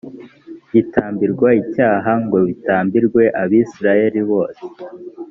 [0.73, 4.63] gitambirwa icyaha ngo bitambirwe abisirayeli bose